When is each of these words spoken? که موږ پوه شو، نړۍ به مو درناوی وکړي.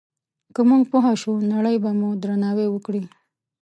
که 0.53 0.61
موږ 0.69 0.81
پوه 0.91 1.09
شو، 1.21 1.33
نړۍ 1.53 1.75
به 1.83 1.91
مو 1.99 2.09
درناوی 2.21 2.67
وکړي. 2.71 3.03